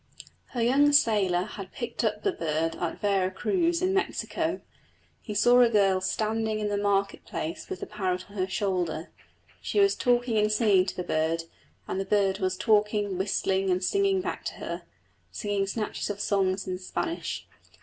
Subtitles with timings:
[0.55, 4.61] Her young sailor had picked up the bird at Vera Cruz in Mexico.
[5.21, 9.11] He saw a girl standing in the market place with the parrot on her shoulder.
[9.61, 11.43] She was talking and singing to the bird,
[11.87, 14.81] and the bird was talking, whistling, and singing back to her
[15.31, 17.45] singing snatches of songs in Spanish.